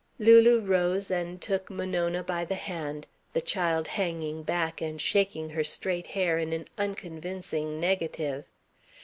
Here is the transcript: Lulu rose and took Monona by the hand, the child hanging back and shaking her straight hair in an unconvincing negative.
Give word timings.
Lulu 0.17 0.61
rose 0.61 1.11
and 1.11 1.39
took 1.39 1.69
Monona 1.69 2.23
by 2.23 2.43
the 2.43 2.55
hand, 2.55 3.05
the 3.33 3.39
child 3.39 3.87
hanging 3.87 4.41
back 4.41 4.81
and 4.81 4.99
shaking 4.99 5.51
her 5.51 5.63
straight 5.63 6.07
hair 6.07 6.39
in 6.39 6.51
an 6.53 6.67
unconvincing 6.75 7.79
negative. 7.79 8.49